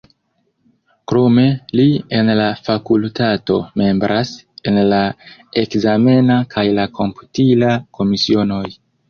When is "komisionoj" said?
8.01-8.65